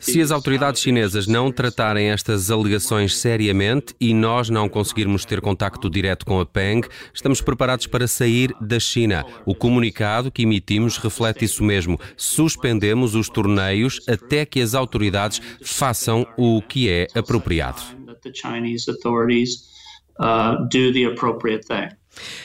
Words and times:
Se 0.00 0.20
as 0.20 0.30
autoridades 0.30 0.80
chinesas 0.80 1.26
não 1.26 1.52
tratarem 1.52 2.10
estas 2.10 2.50
alegações 2.50 3.16
seriamente 3.16 3.94
e 4.00 4.14
nós 4.14 4.48
não 4.48 4.68
conseguirmos 4.68 5.24
ter 5.24 5.40
contacto 5.40 5.90
direto 5.90 6.24
com 6.24 6.40
a 6.40 6.46
Peng, 6.46 6.82
estamos 7.12 7.40
preparados 7.40 7.86
para 7.86 8.06
sair 8.06 8.54
da 8.60 8.78
China. 8.78 9.24
O 9.44 9.54
comunicado 9.54 10.30
que 10.30 10.42
emitimos 10.42 10.96
reflete 10.98 11.44
isso 11.44 11.62
mesmo. 11.62 11.98
Suspendemos 12.16 13.14
os 13.14 13.28
torneios 13.28 14.00
até 14.08 14.44
que 14.44 14.60
as 14.60 14.74
autoridades 14.74 15.40
façam 15.62 16.26
o 16.36 16.62
que 16.62 16.88
é 16.88 17.06
apropriado. 17.14 17.80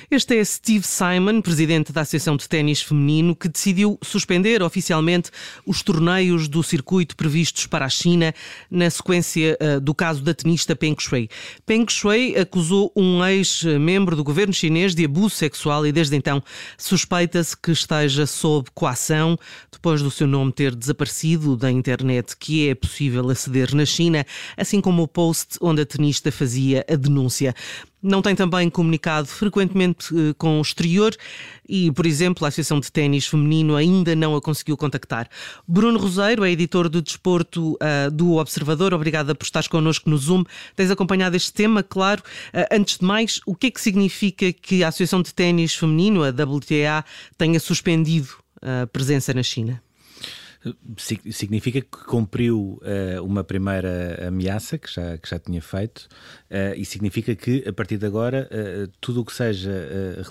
Este 0.09 0.37
é 0.37 0.43
Steve 0.43 0.85
Simon, 0.85 1.41
presidente 1.41 1.91
da 1.91 2.01
Associação 2.01 2.37
de 2.37 2.47
Ténis 2.47 2.81
Feminino, 2.81 3.35
que 3.35 3.49
decidiu 3.49 3.97
suspender 4.01 4.61
oficialmente 4.61 5.31
os 5.65 5.81
torneios 5.81 6.47
do 6.47 6.61
circuito 6.63 7.15
previstos 7.15 7.67
para 7.67 7.85
a 7.85 7.89
China 7.89 8.33
na 8.69 8.89
sequência 8.89 9.57
uh, 9.61 9.81
do 9.81 9.93
caso 9.93 10.21
da 10.21 10.33
tenista 10.33 10.75
Peng 10.75 10.95
Shuai. 10.99 11.27
Peng 11.65 11.85
Shuai 11.89 12.35
acusou 12.35 12.91
um 12.95 13.23
ex-membro 13.25 14.15
do 14.15 14.23
governo 14.23 14.53
chinês 14.53 14.93
de 14.93 15.05
abuso 15.05 15.35
sexual 15.35 15.85
e 15.85 15.91
desde 15.91 16.15
então 16.15 16.43
suspeita-se 16.77 17.55
que 17.57 17.71
esteja 17.71 18.25
sob 18.25 18.69
coação 18.73 19.37
depois 19.71 20.01
do 20.01 20.11
seu 20.11 20.27
nome 20.27 20.51
ter 20.51 20.75
desaparecido 20.75 21.55
da 21.55 21.71
internet 21.71 22.35
que 22.37 22.69
é 22.69 22.75
possível 22.75 23.29
aceder 23.29 23.73
na 23.75 23.85
China, 23.85 24.25
assim 24.57 24.81
como 24.81 25.03
o 25.03 25.07
post 25.07 25.57
onde 25.61 25.81
a 25.81 25.85
tenista 25.85 26.31
fazia 26.31 26.85
a 26.89 26.95
denúncia. 26.95 27.53
Não 28.07 28.21
tem 28.21 28.35
também 28.35 28.69
comunicado 28.69 29.27
frequentemente 29.27 30.13
uh, 30.13 30.35
com 30.35 30.59
o 30.59 30.61
exterior 30.61 31.15
e, 31.67 31.91
por 31.91 32.05
exemplo, 32.05 32.45
a 32.45 32.49
Associação 32.49 32.79
de 32.79 32.91
Ténis 32.91 33.25
Feminino 33.25 33.75
ainda 33.75 34.15
não 34.15 34.35
a 34.35 34.41
conseguiu 34.41 34.77
contactar. 34.77 35.27
Bruno 35.67 35.97
Roseiro 35.97 36.45
é 36.45 36.51
editor 36.51 36.87
do 36.87 37.01
desporto 37.01 37.73
uh, 37.73 38.11
do 38.11 38.33
Observador. 38.33 38.93
Obrigada 38.93 39.33
por 39.33 39.43
estares 39.43 39.67
connosco 39.67 40.07
no 40.07 40.17
Zoom. 40.19 40.43
Tens 40.75 40.91
acompanhado 40.91 41.35
este 41.35 41.51
tema, 41.51 41.81
claro. 41.81 42.21
Uh, 42.53 42.67
antes 42.71 42.99
de 42.99 43.05
mais, 43.05 43.41
o 43.43 43.55
que 43.55 43.67
é 43.67 43.71
que 43.71 43.81
significa 43.81 44.53
que 44.53 44.83
a 44.83 44.89
Associação 44.89 45.23
de 45.23 45.33
Ténis 45.33 45.73
Feminino, 45.73 46.23
a 46.23 46.29
WTA, 46.29 47.03
tenha 47.39 47.59
suspendido 47.59 48.29
a 48.61 48.85
presença 48.85 49.33
na 49.33 49.41
China? 49.41 49.81
Significa 50.97 51.81
que 51.81 52.05
cumpriu 52.05 52.79
uh, 52.81 53.23
uma 53.23 53.43
primeira 53.43 54.27
ameaça 54.27 54.77
que 54.77 54.91
já, 54.91 55.17
que 55.17 55.29
já 55.29 55.37
tinha 55.39 55.61
feito 55.61 56.07
uh, 56.49 56.75
e 56.75 56.85
significa 56.85 57.35
que 57.35 57.67
a 57.67 57.73
partir 57.73 57.97
de 57.97 58.05
agora 58.05 58.49
uh, 58.51 58.91
tudo 58.99 59.21
o 59.21 59.25
que 59.25 59.33
seja 59.33 59.71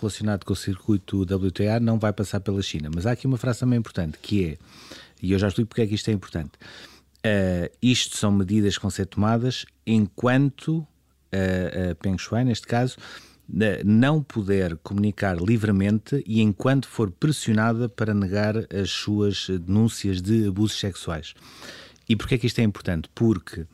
relacionado 0.01 0.45
com 0.45 0.53
o 0.53 0.57
circuito 0.57 1.23
WTA 1.23 1.79
não 1.81 1.99
vai 1.99 2.13
passar 2.13 2.41
pela 2.41 2.63
China. 2.63 2.91
Mas 2.95 3.07
há 3.07 3.13
aqui 3.13 3.27
uma 3.27 3.37
frase 3.37 3.61
também 3.61 3.79
importante 3.79 4.19
que 4.21 4.45
é, 4.45 4.59
e 5.23 5.33
eu 5.33 5.39
já 5.39 5.49
explico 5.49 5.69
porque 5.69 5.83
é 5.83 5.87
que 5.87 5.95
isto 5.95 6.11
é 6.11 6.13
importante, 6.13 6.53
isto 7.81 8.17
são 8.17 8.31
medidas 8.31 8.77
que 8.77 8.83
vão 8.83 8.91
ser 8.91 9.07
tomadas 9.07 9.65
enquanto 9.87 10.87
a 11.33 11.95
Peng 11.97 12.19
Shuai, 12.19 12.45
neste 12.45 12.67
caso, 12.67 12.97
não 13.85 14.23
puder 14.23 14.77
comunicar 14.79 15.37
livremente 15.37 16.23
e 16.27 16.41
enquanto 16.41 16.89
for 16.89 17.11
pressionada 17.11 17.89
para 17.89 18.15
negar 18.15 18.57
as 18.75 18.91
suas 18.91 19.49
denúncias 19.49 20.23
de 20.23 20.49
abusos 20.49 20.79
sexuais. 20.79 21.35
E 22.09 22.17
porquê 22.17 22.35
é 22.35 22.39
que 22.39 22.47
isto 22.47 22.59
é 22.61 22.65
importante? 22.65 23.09
Porque 23.15 23.61
uh, 23.61 23.69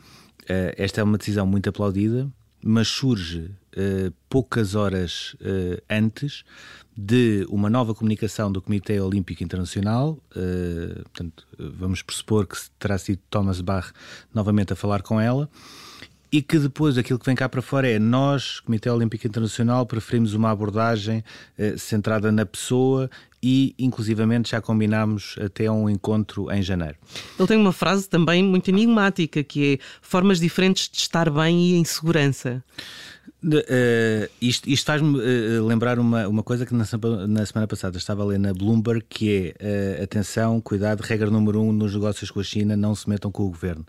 esta 0.77 1.01
é 1.01 1.05
uma 1.05 1.19
decisão 1.19 1.47
muito 1.47 1.69
aplaudida, 1.69 2.29
mas 2.63 2.89
surge 2.89 3.39
uh, 3.41 4.13
poucas 4.29 4.75
horas 4.75 5.35
uh, 5.41 5.83
antes 5.89 6.45
de 6.97 7.47
uma 7.49 7.71
nova 7.71 7.95
comunicação 7.95 8.53
do 8.53 8.61
Comitê 8.61 9.01
Olímpico 9.01 9.43
Internacional. 9.43 10.19
portanto, 11.05 11.47
vamos 11.59 12.03
pressupor 12.03 12.47
que 12.47 12.59
terá 12.79 12.99
sido 12.99 13.21
Thomas 13.31 13.63
Bach 13.63 13.91
novamente 14.35 14.75
a 14.75 14.77
falar 14.77 15.01
com 15.01 15.19
ela 15.19 15.49
e 16.33 16.41
que 16.41 16.59
depois 16.59 16.97
aquilo 16.97 17.19
que 17.19 17.27
vem 17.27 17.35
cá 17.35 17.49
para 17.49 17.61
fora 17.61 17.89
é 17.89 17.99
nós, 17.99 18.61
Comitê 18.61 18.89
Olímpico 18.89 19.27
Internacional, 19.27 19.85
preferimos 19.85 20.33
uma 20.33 20.51
abordagem 20.51 21.25
eh, 21.59 21.77
centrada 21.77 22.31
na 22.31 22.47
pessoa 22.47 23.11
e, 23.43 23.75
inclusivamente, 23.79 24.51
já 24.51 24.61
combinámos 24.61 25.37
até 25.41 25.71
um 25.71 25.89
encontro 25.89 26.51
em 26.51 26.63
janeiro. 26.63 26.97
Ele 27.39 27.49
tem 27.49 27.57
uma 27.57 27.73
frase 27.73 28.09
também 28.09 28.43
muito 28.43 28.69
enigmática 28.69 29.43
que 29.43 29.75
é 29.75 29.79
formas 30.03 30.39
diferentes 30.39 30.89
de 30.89 30.99
estar 30.99 31.31
bem 31.31 31.59
e 31.59 31.75
em 31.77 31.85
segurança. 31.85 32.63
Uh, 33.43 34.29
isto, 34.39 34.69
isto 34.69 34.85
faz-me 34.85 35.19
uh, 35.19 35.67
lembrar 35.67 35.99
uma, 35.99 36.29
uma 36.29 36.43
coisa 36.43 36.67
que 36.67 36.75
na, 36.75 36.85
na, 37.27 37.47
semana 37.47 37.67
passada 37.67 37.97
estava 37.97 38.23
a 38.23 38.27
ler 38.27 38.39
na 38.39 38.53
Bloomberg, 38.53 39.03
que 39.09 39.55
é 39.59 40.01
uh, 40.01 40.05
atenção, 40.05 40.61
cuidado, 40.61 41.01
regra 41.01 41.31
número 41.31 41.59
um 41.63 41.73
nos 41.73 41.95
negócios 41.95 42.31
com 42.31 42.39
a 42.39 42.43
China, 42.43 42.77
não 42.77 42.95
se 42.95 43.09
metam 43.09 43.33
com 43.33 43.45
o 43.45 43.49
governo. 43.49 43.87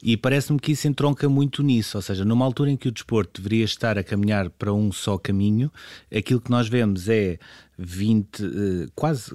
E 0.00 0.16
parece-me 0.16 0.60
que 0.60 0.72
isso 0.72 0.86
entronca 0.86 1.28
muito 1.28 1.60
nisso, 1.60 1.98
ou 1.98 2.02
seja, 2.02 2.24
numa 2.24 2.44
altura 2.44 2.70
em 2.70 2.76
que 2.76 2.86
o 2.86 2.92
desporto 2.92 3.42
deveria 3.42 3.64
estar 3.64 3.98
a 3.98 4.04
caminhar 4.04 4.48
para 4.48 4.72
um 4.72 4.92
só 4.92 5.18
caminho, 5.18 5.72
aquilo 6.14 6.40
que 6.40 6.50
nós 6.50 6.68
vemos 6.68 7.08
é 7.08 7.38
20, 7.78 8.90
quase, 8.94 9.32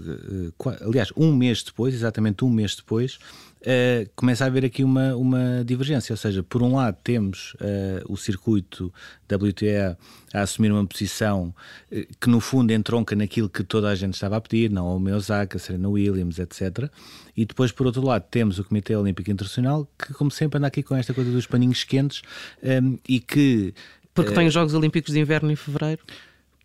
aliás, 0.81 1.11
um 1.15 1.33
mês 1.33 1.63
depois, 1.63 1.93
exatamente 1.93 2.43
um 2.45 2.49
mês 2.49 2.75
depois, 2.75 3.19
uh, 3.61 4.09
começa 4.15 4.43
a 4.43 4.47
haver 4.47 4.65
aqui 4.65 4.83
uma, 4.83 5.15
uma 5.15 5.63
divergência. 5.65 6.13
Ou 6.13 6.17
seja, 6.17 6.43
por 6.43 6.61
um 6.61 6.75
lado 6.75 6.97
temos 7.03 7.53
uh, 7.55 8.11
o 8.11 8.17
circuito 8.17 8.93
WTA 9.25 9.97
a 10.33 10.41
assumir 10.41 10.71
uma 10.71 10.85
posição 10.85 11.53
uh, 11.91 12.07
que 12.19 12.29
no 12.29 12.39
fundo 12.39 12.71
entronca 12.71 13.15
naquilo 13.15 13.49
que 13.49 13.63
toda 13.63 13.89
a 13.89 13.95
gente 13.95 14.13
estava 14.13 14.37
a 14.37 14.41
pedir, 14.41 14.69
não 14.69 14.97
o 14.97 15.15
Osaka, 15.15 15.57
a 15.57 15.59
Serena 15.59 15.89
Williams, 15.89 16.39
etc. 16.39 16.89
E 17.35 17.45
depois, 17.45 17.71
por 17.71 17.85
outro 17.85 18.01
lado, 18.01 18.25
temos 18.29 18.59
o 18.59 18.63
Comitê 18.63 18.95
Olímpico 18.95 19.29
Internacional, 19.31 19.87
que 19.97 20.13
como 20.13 20.31
sempre 20.31 20.57
anda 20.57 20.67
aqui 20.67 20.83
com 20.83 20.95
esta 20.95 21.13
coisa 21.13 21.31
dos 21.31 21.45
paninhos 21.45 21.83
quentes 21.83 22.21
um, 22.63 22.97
e 23.07 23.19
que... 23.19 23.73
Porque 24.13 24.33
tem 24.33 24.47
os 24.47 24.53
Jogos 24.53 24.73
Olímpicos 24.73 25.13
de 25.13 25.19
Inverno 25.19 25.49
em 25.49 25.55
Fevereiro? 25.55 26.01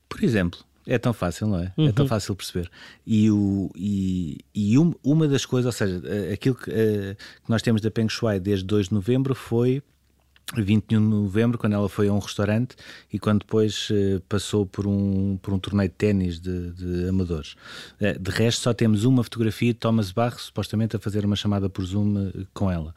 Por 0.09 0.25
exemplo. 0.25 0.59
É 0.87 0.99
tão 0.99 1.13
fácil, 1.13 1.47
não 1.47 1.59
é? 1.59 1.73
Uhum. 1.77 1.89
É 1.89 1.93
tão 1.93 2.05
uhum. 2.05 2.09
fácil 2.09 2.35
perceber. 2.37 2.71
E, 3.07 3.31
o, 3.31 3.71
e, 3.75 4.39
e 4.55 4.79
um, 4.79 4.93
uma 5.03 5.27
das 5.27 5.47
coisas, 5.47 5.67
ou 5.67 5.73
seja, 5.73 6.03
eh, 6.05 6.33
aquilo 6.35 6.55
que, 6.55 6.71
uh, 6.71 7.15
que 7.15 7.51
nós 7.51 7.63
temos 7.63 7.81
da 7.81 7.91
Peng 7.91 8.09
Shuai 8.09 8.39
desde 8.39 8.65
2 8.67 8.89
de 8.89 8.95
novembro 8.95 9.35
foi 9.35 9.83
21 10.55 11.01
de 11.01 11.09
novembro, 11.09 11.57
quando 11.57 11.73
ela 11.73 11.89
foi 11.89 12.09
a 12.09 12.13
um 12.13 12.19
restaurante 12.19 12.77
e 13.11 13.19
quando 13.19 13.41
depois 13.41 13.89
uh, 13.91 14.21
passou 14.29 14.67
por 14.67 14.87
um, 14.87 15.39
por 15.41 15.55
um 15.55 15.59
torneio 15.59 15.89
de 15.89 15.95
ténis 15.95 16.39
de, 16.39 16.71
de, 16.73 17.09
amadores. 17.09 17.57
Uh, 17.99 18.19
de 18.19 18.31
resto, 18.31 18.61
só 18.61 18.75
temos 18.75 19.05
uma 19.05 19.25
fotografia 19.25 19.73
de 19.73 19.79
Thomas 19.79 20.13
Bach, 20.13 20.39
supostamente 20.39 20.97
a 20.97 20.99
fazer 20.99 21.25
uma 21.25 21.37
chamada 21.37 21.71
por 21.71 21.85
Zoom 21.85 22.31
com 22.53 22.71
ela 22.71 22.95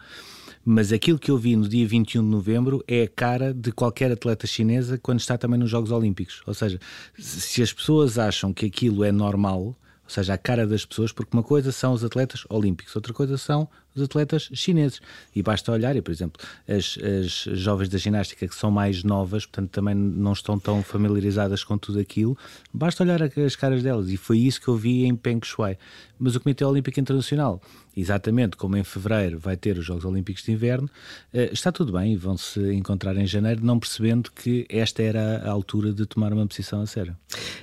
mas 0.69 0.91
aquilo 0.91 1.17
que 1.17 1.31
eu 1.31 1.37
vi 1.37 1.55
no 1.55 1.65
dia 1.65 1.87
21 1.87 2.21
de 2.21 2.27
novembro 2.27 2.83
é 2.85 3.03
a 3.03 3.07
cara 3.07 3.53
de 3.53 3.71
qualquer 3.71 4.11
atleta 4.11 4.45
chinesa 4.45 4.97
quando 4.97 5.21
está 5.21 5.37
também 5.37 5.57
nos 5.57 5.69
Jogos 5.69 5.91
Olímpicos. 5.91 6.41
Ou 6.45 6.53
seja, 6.53 6.77
se 7.17 7.63
as 7.63 7.71
pessoas 7.71 8.19
acham 8.19 8.51
que 8.51 8.65
aquilo 8.65 9.05
é 9.05 9.09
normal, 9.09 9.73
ou 10.07 10.09
seja, 10.09 10.33
a 10.33 10.37
cara 10.37 10.65
das 10.65 10.85
pessoas, 10.85 11.11
porque 11.11 11.35
uma 11.35 11.43
coisa 11.43 11.69
são 11.69 11.91
os 11.91 12.01
atletas 12.01 12.45
olímpicos, 12.49 12.95
outra 12.95 13.11
coisa 13.11 13.37
são 13.37 13.67
os 13.93 14.01
atletas 14.01 14.49
chineses. 14.53 15.01
E 15.35 15.43
basta 15.43 15.69
olhar, 15.69 15.97
e 15.97 16.01
por 16.01 16.11
exemplo, 16.11 16.41
as, 16.65 16.97
as 16.97 17.59
jovens 17.59 17.89
da 17.89 17.97
ginástica 17.97 18.47
que 18.47 18.55
são 18.55 18.71
mais 18.71 19.03
novas, 19.03 19.45
portanto 19.45 19.71
também 19.71 19.93
não 19.93 20.31
estão 20.31 20.57
tão 20.57 20.81
familiarizadas 20.81 21.61
com 21.61 21.77
tudo 21.77 21.99
aquilo, 21.99 22.37
basta 22.73 23.03
olhar 23.03 23.21
as 23.21 23.55
caras 23.57 23.83
delas. 23.83 24.09
E 24.09 24.15
foi 24.15 24.37
isso 24.39 24.61
que 24.61 24.69
eu 24.69 24.77
vi 24.77 25.03
em 25.03 25.13
Peng 25.13 25.43
Shuai. 25.43 25.77
Mas 26.17 26.35
o 26.35 26.39
Comitê 26.39 26.63
Olímpico 26.63 26.99
Internacional, 27.01 27.61
exatamente 27.95 28.55
como 28.55 28.77
em 28.77 28.85
fevereiro 28.85 29.37
vai 29.37 29.57
ter 29.57 29.77
os 29.77 29.85
Jogos 29.85 30.05
Olímpicos 30.05 30.41
de 30.41 30.53
Inverno, 30.53 30.89
eh, 31.33 31.49
está 31.51 31.69
tudo 31.69 31.91
bem 31.91 32.15
vão 32.15 32.37
se 32.37 32.73
encontrar 32.73 33.17
em 33.17 33.27
janeiro, 33.27 33.63
não 33.63 33.77
percebendo 33.77 34.31
que 34.31 34.65
esta 34.69 35.03
era 35.03 35.43
a 35.43 35.51
altura 35.51 35.91
de 35.91 36.05
tomar 36.05 36.31
uma 36.31 36.47
posição 36.47 36.81
a 36.81 36.87
sério. 36.87 37.15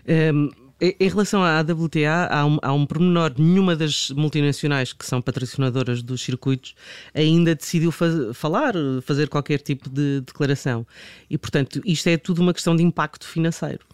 Um 0.07 0.64
em 0.99 1.09
relação 1.09 1.43
à 1.43 1.61
WTA, 1.61 2.29
há 2.31 2.47
um, 2.47 2.59
há 2.63 2.73
um 2.73 2.85
pormenor: 2.87 3.33
nenhuma 3.39 3.77
das 3.77 4.11
multinacionais 4.11 4.93
que 4.93 5.07
são 5.07 5.23
patrocinadoras 5.23 6.03
dos 6.03 6.23
circuitos 6.23 6.75
ainda 7.15 7.55
decidiu 7.55 7.93
falar, 7.93 8.75
fazer 9.03 9.29
qualquer 9.29 9.61
tipo 9.61 9.89
de 9.89 10.21
declaração. 10.21 10.87
E, 11.31 11.39
portanto, 11.39 11.81
isto 11.85 12.09
é 12.09 12.17
tudo 12.17 12.43
uma 12.43 12.53
questão 12.53 12.75
de 12.75 12.83
impacto 12.83 13.27
financeiro. 13.27 13.87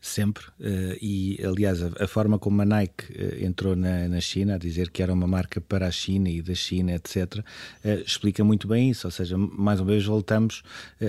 Sempre. 0.00 0.44
Uh, 0.60 0.96
e, 1.00 1.40
aliás, 1.44 1.82
a, 1.82 2.06
forma 2.06 2.38
como 2.38 2.62
a 2.62 2.64
Nike 2.64 3.12
uh, 3.12 3.44
entrou 3.44 3.74
na, 3.74 4.08
na, 4.08 4.20
China, 4.20 4.54
a 4.54 4.58
dizer 4.58 4.90
que 4.90 5.02
era 5.02 5.12
uma 5.12 5.26
marca 5.26 5.60
para 5.60 5.86
a 5.86 5.90
China 5.90 6.28
e 6.28 6.40
da 6.40 6.54
China, 6.54 6.94
etc., 6.94 7.44
eh, 7.82 8.02
explica 8.06 8.44
muito 8.44 8.68
bem 8.68 8.90
isso. 8.90 9.06
Ou 9.06 9.10
seja, 9.10 9.36
mais 9.36 9.80
uma 9.80 9.90
vez 9.90 10.04
voltamos 10.04 10.62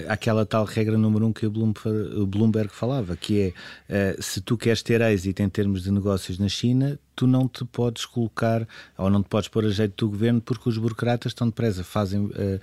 àquela 0.08 0.46
tal 0.46 0.66
regra 0.66 0.98
número 0.98 1.28
um 1.28 1.34
que 1.34 1.46
o 1.46 1.52
Bloomberg, 1.52 2.20
o 2.20 2.26
Bloomberg 2.26 2.74
falava, 2.74 3.16
que 3.16 3.54
é 3.88 4.16
se 4.20 4.42
tu 4.42 4.58
queres 4.58 4.82
ter 4.82 5.02
êxito 5.02 5.42
em 5.42 5.50
termos 5.50 5.84
de 5.84 5.92
negócios 5.92 6.38
na 6.40 6.50
China, 6.50 7.00
tu 7.18 7.26
não 7.26 7.48
te 7.48 7.66
podes 7.66 8.06
colocar 8.06 8.66
ou 8.96 9.10
não 9.10 9.24
te 9.24 9.28
podes 9.28 9.50
pôr 9.50 9.66
a 9.66 9.70
jeito 9.70 10.06
do 10.06 10.12
governo 10.12 10.40
porque 10.40 10.70
os 10.70 10.78
burocratas 10.78 11.32
estão 11.32 11.48
depressa, 11.48 11.84
fazem 11.84 12.22
uh, 12.22 12.30
uh, 12.30 12.60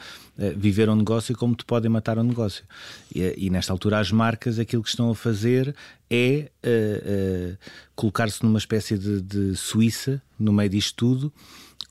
viver 0.56 0.88
um 0.88 0.94
negócio 0.94 1.36
como 1.36 1.56
te 1.56 1.64
podem 1.64 1.90
matar 1.90 2.20
um 2.20 2.22
negócio. 2.22 2.64
E, 3.12 3.34
e, 3.36 3.50
nesta 3.50 3.72
altura 3.72 3.98
as 3.98 4.12
marcas 4.12 4.60
aquilo 4.60 4.84
que 4.84 4.88
estão 4.88 5.10
a 5.10 5.14
fazer 5.14 5.74
é 6.08 6.48
uh, 6.64 7.58
colocar-se 7.96 8.44
numa 8.44 8.58
espécie 8.58 8.96
de, 8.96 9.20
de 9.20 9.56
Suíça 9.56 10.22
no 10.38 10.52
meio 10.52 10.70
disto 10.70 10.94
tudo 10.94 11.32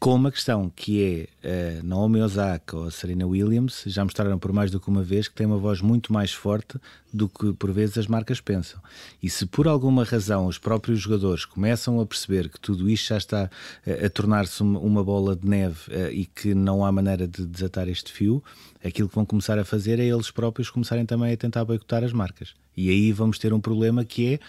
com 0.04 0.16
uma 0.16 0.34
questão 0.34 0.70
que 0.76 1.30
é 1.42 1.80
uh, 1.80 1.86
Naomi 1.86 2.20
Osaka 2.22 2.76
ou 2.76 2.92
Serena 2.92 3.26
Williams 3.26 3.84
já 3.86 4.04
mostraram 4.04 4.38
por 4.38 4.52
mais 4.52 4.70
do 4.70 4.78
que 4.78 4.90
uma 4.90 5.02
vez 5.02 5.30
que 5.30 5.34
têm 5.34 5.48
uma 5.48 5.58
voz 5.58 5.80
muito 5.80 6.12
mais 6.12 6.34
forte 6.34 6.78
do 7.14 7.30
que 7.30 7.54
por 7.54 7.72
vezes 7.72 7.98
as 7.98 8.06
marcas 8.06 8.42
pensam. 8.42 8.82
E 9.22 9.30
se 9.30 9.46
por 9.46 9.66
alguma 9.66 10.04
razão 10.04 10.46
os 10.46 10.58
próprios 10.58 11.00
jogadores 11.00 11.46
começam 11.46 12.02
a 12.02 12.06
perceber 12.06 12.50
que 12.50 12.60
tudo 12.60 12.90
isto 12.90 13.08
já 13.08 13.18
está 13.18 13.50
uh, 13.88 14.06
a 14.06 14.10
tornar-se 14.10 14.62
uma, 14.62 14.78
uma, 14.80 15.04
bola 15.04 15.38
de 15.38 15.48
neve 15.48 15.80
uh, 15.88 16.12
e 16.12 16.26
que 16.26 16.54
não 16.54 16.84
há 16.84 16.92
maneira 16.92 17.26
de 17.26 17.46
desatar 17.46 17.88
este 17.88 18.12
fio, 18.12 18.44
aquilo 18.84 19.08
que 19.08 19.16
vão 19.16 19.26
começar 19.26 19.58
a 19.58 19.64
fazer 19.64 20.02
é 20.02 20.06
eles 20.06 20.30
próprios 20.30 20.70
começarem 20.70 21.06
também 21.06 21.32
a 21.32 21.38
tentar 21.38 21.64
boicotar 21.64 22.04
as 22.04 22.12
marcas. 22.12 22.54
E 22.76 22.90
aí 22.90 23.14
vamos 23.14 23.40
ter 23.40 23.54
um 23.54 23.62
problema 23.62 24.04
que 24.04 24.40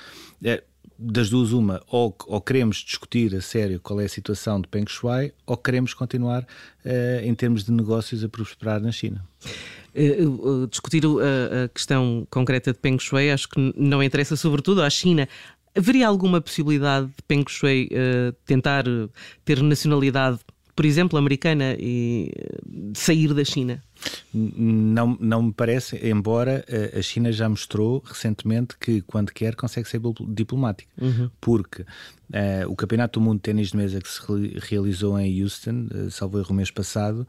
é 0.44 0.64
das 0.98 1.28
duas, 1.28 1.52
uma, 1.52 1.82
ou, 1.88 2.16
ou, 2.26 2.40
queremos 2.40 2.78
discutir 2.78 3.34
a 3.34 3.40
sério 3.40 3.80
qual 3.80 4.00
é 4.00 4.04
a 4.04 4.08
situação 4.08 4.60
de 4.60 4.68
Peng 4.68 4.88
Shuai, 4.88 5.32
ou 5.46 5.56
queremos 5.56 5.92
continuar 5.92 6.42
uh, 6.42 7.24
em 7.24 7.34
termos 7.34 7.64
de 7.64 7.72
negócios 7.72 8.22
a 8.22 8.28
prosperar 8.28 8.80
na 8.80 8.92
China. 8.92 9.24
Uh, 9.94 10.66
discutir 10.66 11.04
a, 11.04 11.64
a, 11.64 11.68
questão 11.68 12.26
concreta 12.30 12.72
de 12.72 12.78
Peng 12.78 12.98
Shui 12.98 13.30
acho 13.30 13.48
que 13.48 13.72
não 13.76 14.02
interessa 14.02 14.36
sobretudo 14.36 14.82
à 14.82 14.90
China. 14.90 15.28
Haveria 15.76 16.06
alguma 16.06 16.40
possibilidade 16.40 17.06
de 17.08 17.22
Peng 17.26 17.44
Shui 17.48 17.88
uh, 17.92 18.32
tentar 18.46 18.84
ter 19.44 19.62
nacionalidade, 19.62 20.38
por 20.74 20.84
exemplo, 20.84 21.18
americana 21.18 21.76
e 21.78 22.32
sair 22.94 23.34
da 23.34 23.44
China? 23.44 23.82
Não, 24.32 25.16
não 25.20 25.42
me 25.44 25.52
parece, 25.52 25.96
embora 26.06 26.64
a 26.96 27.02
China 27.02 27.30
já 27.30 27.48
mostrou 27.48 28.02
recentemente 28.04 28.76
que, 28.78 29.00
quando 29.02 29.32
quer, 29.32 29.54
consegue 29.54 29.88
ser 29.88 30.00
diplomática. 30.28 30.90
Uhum. 31.00 31.30
Porque 31.40 31.82
uh, 31.82 32.68
o 32.68 32.76
Campeonato 32.76 33.20
do 33.20 33.24
Mundo 33.24 33.36
de 33.36 33.42
Ténis 33.42 33.70
de 33.70 33.76
Mesa 33.76 34.00
que 34.00 34.08
se 34.08 34.20
realizou 34.68 35.18
em 35.18 35.42
Houston, 35.42 35.86
uh, 35.92 36.10
salvo 36.10 36.38
erro 36.38 36.54
mês 36.54 36.70
passado, 36.70 37.26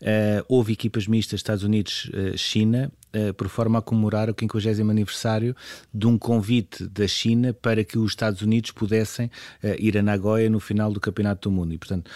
uh, 0.00 0.44
houve 0.48 0.72
equipas 0.72 1.06
mistas 1.06 1.40
Estados 1.40 1.64
Unidos-China 1.64 2.90
uh, 3.14 3.34
por 3.34 3.48
forma 3.48 3.78
a 3.78 3.82
comemorar 3.82 4.30
o 4.30 4.34
50 4.38 4.82
aniversário 4.82 5.54
de 5.92 6.06
um 6.06 6.16
convite 6.16 6.86
da 6.86 7.06
China 7.06 7.52
para 7.52 7.84
que 7.84 7.98
os 7.98 8.12
Estados 8.12 8.42
Unidos 8.42 8.70
pudessem 8.70 9.30
ir 9.78 9.96
a 9.98 10.02
Nagoya 10.02 10.48
no 10.48 10.60
final 10.60 10.92
do 10.92 11.00
Campeonato 11.00 11.48
do 11.48 11.52
Mundo. 11.54 11.72
E, 11.74 11.78
portanto, 11.78 12.10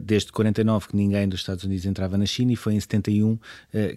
desde 0.00 0.30
49 0.32 0.88
que 0.88 0.96
ninguém 0.96 1.28
dos 1.28 1.40
Estados 1.40 1.64
Unidos 1.64 1.84
entrava 1.86 2.16
na 2.16 2.26
China 2.26 2.52
e 2.52 2.56
foi 2.56 2.74
em 2.74 2.80
71 2.80 3.32
eh, 3.32 3.41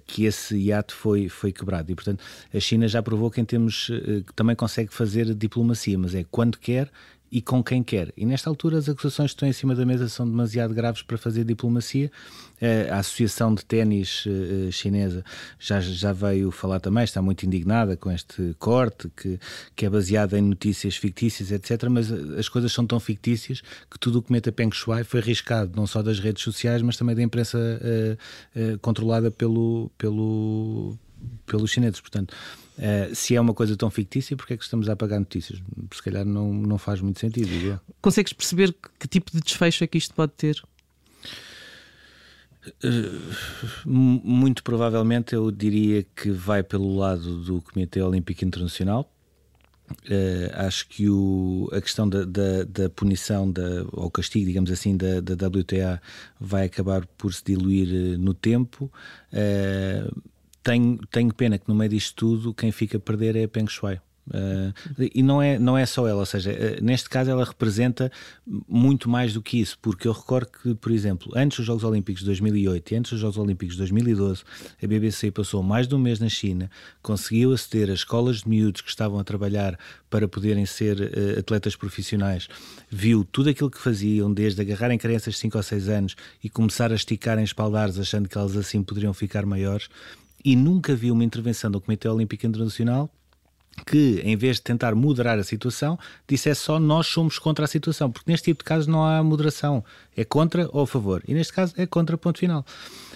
que 0.05 0.25
esse 0.25 0.55
hiato 0.55 0.93
foi, 0.93 1.29
foi 1.29 1.51
quebrado. 1.51 1.91
E, 1.91 1.95
portanto, 1.95 2.23
a 2.53 2.59
China 2.59 2.87
já 2.87 3.01
provou 3.01 3.29
que 3.29 3.41
em 3.41 3.45
termos 3.45 3.89
eh, 3.91 4.21
que 4.25 4.33
também 4.33 4.55
consegue 4.55 4.93
fazer 4.93 5.33
diplomacia, 5.33 5.97
mas 5.97 6.15
é 6.15 6.25
quando 6.29 6.57
quer 6.57 6.89
e 7.31 7.41
com 7.41 7.63
quem 7.63 7.83
quer. 7.83 8.13
E 8.15 8.25
nesta 8.25 8.49
altura 8.49 8.77
as 8.77 8.87
acusações 8.87 9.31
que 9.31 9.35
estão 9.35 9.49
em 9.49 9.53
cima 9.53 9.75
da 9.75 9.85
mesa 9.85 10.07
são 10.07 10.25
demasiado 10.25 10.73
graves 10.73 11.01
para 11.01 11.17
fazer 11.17 11.43
diplomacia. 11.43 12.11
Eh, 12.61 12.87
a 12.89 12.99
Associação 12.99 13.53
de 13.53 13.65
Ténis 13.65 14.25
chinesa 14.71 15.23
já, 15.59 15.81
já 15.81 16.13
veio 16.13 16.51
falar 16.51 16.79
também, 16.79 17.03
está 17.03 17.21
muito 17.21 17.45
indignada 17.45 17.97
com 17.97 18.11
este 18.11 18.55
corte, 18.57 19.09
que, 19.15 19.39
que 19.75 19.85
é 19.85 19.89
baseado 19.89 20.35
em 20.37 20.41
notícias 20.41 20.95
fictícias, 20.95 21.51
etc. 21.51 21.89
Mas 21.89 22.11
as 22.11 22.47
coisas 22.47 22.71
são 22.71 22.85
tão 22.85 22.99
fictícias 22.99 23.61
que 23.89 23.99
tudo 23.99 24.19
o 24.19 24.21
que 24.21 24.31
mete 24.31 24.49
a 24.49 24.51
Peng 24.51 24.71
Shuai 24.71 25.03
foi 25.03 25.19
arriscado, 25.19 25.71
não 25.75 25.87
só 25.87 26.01
das 26.01 26.19
redes 26.19 26.43
sociais, 26.43 26.81
mas 26.81 26.97
também 26.97 27.15
da 27.15 27.21
imprensa 27.21 27.57
uh, 27.57 28.73
uh, 28.73 28.79
controlada 28.79 29.31
pelo, 29.31 29.91
pelo, 29.97 30.97
pelos 31.45 31.71
chineses. 31.71 31.99
Portanto, 31.99 32.35
uh, 32.77 33.15
se 33.15 33.35
é 33.35 33.41
uma 33.41 33.53
coisa 33.53 33.75
tão 33.75 33.89
fictícia, 33.89 34.35
porque 34.35 34.53
é 34.53 34.57
que 34.57 34.63
estamos 34.63 34.89
a 34.89 34.93
apagar 34.93 35.19
notícias? 35.19 35.61
Se 35.93 36.01
calhar 36.01 36.25
não, 36.25 36.53
não 36.53 36.77
faz 36.77 37.01
muito 37.01 37.19
sentido. 37.19 37.47
Diria. 37.47 37.81
Consegues 38.01 38.33
perceber 38.33 38.75
que 38.99 39.07
tipo 39.07 39.31
de 39.31 39.41
desfecho 39.41 39.83
é 39.83 39.87
que 39.87 39.97
isto 39.97 40.13
pode 40.13 40.33
ter? 40.33 40.61
Uh, 42.83 43.21
muito 43.85 44.63
provavelmente 44.63 45.35
eu 45.35 45.51
diria 45.51 46.03
que 46.15 46.31
vai 46.31 46.63
pelo 46.63 46.95
lado 46.97 47.43
do 47.43 47.61
Comitê 47.61 48.01
Olímpico 48.01 48.43
Internacional. 48.43 49.11
Uh, 50.09 50.49
acho 50.53 50.87
que 50.87 51.07
o, 51.07 51.69
a 51.71 51.79
questão 51.79 52.09
da, 52.09 52.25
da, 52.25 52.63
da 52.63 52.89
punição 52.89 53.51
da, 53.51 53.85
ou 53.91 54.09
castigo, 54.09 54.45
digamos 54.45 54.71
assim, 54.71 54.97
da, 54.97 55.19
da 55.21 55.47
WTA 55.47 56.01
vai 56.39 56.65
acabar 56.65 57.05
por 57.05 57.31
se 57.31 57.43
diluir 57.43 58.17
no 58.17 58.33
tempo. 58.33 58.91
Uh, 59.31 60.21
tenho, 60.65 60.97
tenho 61.11 61.33
pena 61.33 61.59
que 61.59 61.69
no 61.69 61.75
meio 61.75 61.91
disto 61.91 62.15
tudo 62.15 62.53
quem 62.53 62.71
fica 62.71 62.97
a 62.97 62.99
perder 62.99 63.35
é 63.35 63.43
a 63.43 63.47
Peng 63.47 63.69
Shuai. 63.69 64.01
Uh, 64.27 64.73
e 65.13 65.21
não 65.21 65.39
é, 65.39 65.59
não 65.59 65.77
é 65.77 65.85
só 65.85 66.07
ela, 66.07 66.21
ou 66.21 66.25
seja, 66.25 66.51
uh, 66.51 66.83
neste 66.83 67.07
caso 67.07 67.29
ela 67.29 67.45
representa 67.45 68.11
muito 68.67 69.07
mais 69.07 69.35
do 69.35 69.41
que 69.41 69.61
isso, 69.61 69.77
porque 69.79 70.07
eu 70.07 70.11
recordo 70.11 70.47
que, 70.47 70.73
por 70.73 70.91
exemplo, 70.91 71.31
antes 71.35 71.59
dos 71.59 71.67
Jogos 71.67 71.83
Olímpicos 71.83 72.21
de 72.21 72.25
2008 72.25 72.91
e 72.91 72.95
antes 72.95 73.11
dos 73.11 73.19
Jogos 73.19 73.37
Olímpicos 73.37 73.75
de 73.75 73.81
2012, 73.81 74.41
a 74.81 74.87
BBC 74.87 75.29
passou 75.29 75.61
mais 75.61 75.87
de 75.87 75.93
um 75.93 75.99
mês 75.99 76.19
na 76.19 76.27
China, 76.27 76.71
conseguiu 77.03 77.53
aceder 77.53 77.91
a 77.91 77.93
escolas 77.93 78.37
de 78.37 78.49
miúdos 78.49 78.81
que 78.81 78.89
estavam 78.89 79.19
a 79.19 79.23
trabalhar 79.23 79.77
para 80.09 80.27
poderem 80.27 80.65
ser 80.65 80.99
uh, 80.99 81.39
atletas 81.39 81.75
profissionais, 81.75 82.47
viu 82.89 83.23
tudo 83.23 83.51
aquilo 83.51 83.69
que 83.69 83.79
faziam, 83.79 84.33
desde 84.33 84.59
agarrarem 84.59 84.97
crianças 84.97 85.35
de 85.35 85.39
5 85.41 85.55
ou 85.55 85.63
6 85.63 85.87
anos 85.87 86.15
e 86.43 86.49
começar 86.49 86.91
a 86.91 86.95
esticarem 86.95 87.43
espaldares, 87.43 87.99
achando 87.99 88.27
que 88.27 88.35
elas 88.35 88.57
assim 88.57 88.81
poderiam 88.81 89.13
ficar 89.13 89.45
maiores 89.45 89.87
e 90.45 90.55
nunca 90.55 90.95
vi 90.95 91.11
uma 91.11 91.23
intervenção 91.23 91.71
do 91.71 91.81
Comitê 91.81 92.07
Olímpico 92.07 92.45
Internacional 92.45 93.09
que, 93.85 94.21
em 94.23 94.37
vez 94.37 94.57
de 94.57 94.61
tentar 94.61 94.95
moderar 94.95 95.37
a 95.37 95.43
situação, 95.43 95.99
dissesse 96.27 96.61
só 96.61 96.79
nós 96.79 97.07
somos 97.07 97.37
contra 97.37 97.65
a 97.65 97.67
situação, 97.67 98.09
porque 98.09 98.31
neste 98.31 98.45
tipo 98.45 98.59
de 98.59 98.63
casos 98.63 98.87
não 98.87 99.03
há 99.03 99.21
moderação, 99.21 99.83
é 100.15 100.23
contra 100.23 100.69
ou 100.71 100.83
a 100.83 100.87
favor, 100.87 101.21
e 101.27 101.33
neste 101.33 101.51
caso 101.51 101.73
é 101.75 101.85
contra, 101.85 102.17
ponto 102.17 102.39
final. 102.39 102.65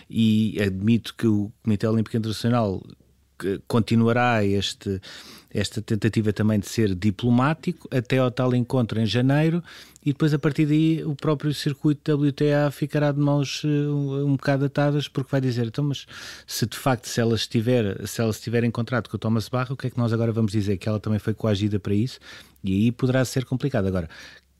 E 0.10 0.60
admito 0.62 1.14
que 1.16 1.28
o 1.28 1.52
Comitê 1.64 1.88
Olímpico 1.88 2.18
Internacional 2.18 2.84
continuará 3.68 4.44
este, 4.44 5.02
esta 5.52 5.82
tentativa 5.82 6.32
também 6.32 6.60
de 6.60 6.68
ser 6.68 6.94
diplomático 6.94 7.88
até 7.92 8.18
ao 8.18 8.30
tal 8.30 8.54
encontro 8.56 9.00
em 9.00 9.06
janeiro 9.06 9.64
e 10.06 10.12
depois 10.14 10.34
a 10.34 10.40
partir 10.40 10.66
daí 10.66 11.04
o 11.04 11.16
próprio 11.16 11.54
circuito 11.54 12.14
WTA 12.14 12.70
ficará 12.72 13.12
de 13.12 13.20
mãos 13.20 13.64
um, 13.66 14.26
um 14.26 14.36
bocado 14.36 14.66
atadas 14.66 15.08
porque 15.08 15.32
vai 15.32 15.42
dizer 15.42 15.68
então 15.68 15.84
mas 15.84 16.06
se 16.46 16.66
de 16.66 16.78
facto 16.78 17.08
se 17.08 17.20
ela 17.20 17.36
estiver 17.36 18.08
se 18.08 18.22
ela 18.22 18.32
estiver 18.32 18.64
em 18.64 18.72
contrato 18.72 19.10
com 19.10 19.18
o 19.18 19.20
Thomas 19.20 19.50
Barra 19.50 19.74
o 19.74 19.78
que 19.78 19.88
é 19.88 19.90
que 19.90 19.98
nós 19.98 20.14
agora 20.14 20.32
vamos 20.32 20.52
dizer? 20.52 20.78
Que 20.78 20.88
ela 20.88 21.00
também 21.00 21.20
foi 21.20 21.34
coagida 21.34 21.80
para 21.80 21.94
isso 21.94 22.20
e 22.64 22.74
aí 22.74 22.92
poderá 22.92 23.24
ser 23.26 23.46
complicado. 23.46 23.88
Agora 23.88 24.10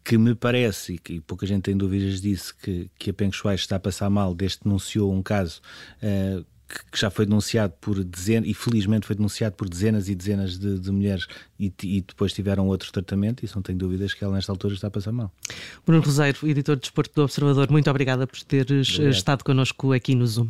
que 0.04 0.18
me 0.18 0.34
parece, 0.34 1.00
e 1.10 1.20
pouca 1.20 1.46
gente 1.46 1.64
tem 1.64 1.78
dúvidas 1.78 2.20
disso, 2.20 2.56
que, 2.64 2.90
que 2.98 3.12
a 3.12 3.14
Peng 3.14 3.32
Shuai 3.32 3.54
está 3.54 3.76
a 3.76 3.80
passar 3.80 4.10
mal, 4.10 4.34
desde 4.34 4.58
que 4.58 4.64
denunciou 4.64 5.14
um 5.14 5.22
caso 5.22 5.62
uh, 6.02 6.44
que 6.92 7.00
já 7.00 7.10
foi 7.10 7.26
denunciado 7.26 7.74
por 7.82 8.04
dezenas, 8.04 8.48
e 8.50 8.54
felizmente 8.54 9.08
foi 9.08 9.16
denunciado 9.16 9.56
por 9.56 9.68
dezenas 9.68 10.08
e 10.08 10.16
dezenas 10.16 10.58
de, 10.58 10.80
de 10.80 10.92
mulheres 10.92 11.28
e, 11.60 11.74
e, 11.84 12.02
depois 12.02 12.32
tiveram 12.32 12.68
outro 12.68 12.92
tratamento, 12.92 13.44
e 13.44 13.50
não 13.54 13.62
tenho 13.62 13.78
dúvidas 13.78 14.14
que 14.14 14.24
ela 14.24 14.36
nesta 14.36 14.52
altura 14.52 14.74
está 14.74 14.88
a 14.88 14.92
passar 14.92 15.12
mal. 15.12 15.32
Bruno 15.86 16.02
Roseiro, 16.02 16.48
editor 16.48 16.76
de 16.76 16.82
Desporto 16.82 17.14
do 17.16 17.24
Observador, 17.24 17.70
muito 17.72 17.90
obrigada 17.90 18.28
por 18.28 18.42
teres 18.44 18.90
Obrigado. 18.90 19.14
estado 19.14 19.44
connosco 19.44 19.94
aqui 19.94 20.16
no 20.16 20.28
Zoom. 20.28 20.50